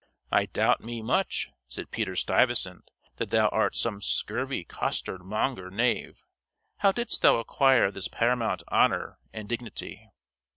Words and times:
"I 0.31 0.47
doubt 0.47 0.81
me 0.81 1.03
much," 1.03 1.51
said 1.67 1.91
Peter 1.91 2.15
Stuyvesant, 2.15 2.89
"that 3.17 3.29
thou 3.29 3.49
art 3.49 3.75
some 3.75 4.01
scurvy 4.01 4.63
costard 4.63 5.21
monger 5.23 5.69
knave: 5.69 6.23
how 6.77 6.91
didst 6.91 7.21
thou 7.21 7.35
acquire 7.37 7.91
this 7.91 8.07
paramount 8.07 8.63
honor 8.69 9.19
and 9.31 9.47
dignity?" 9.47 10.09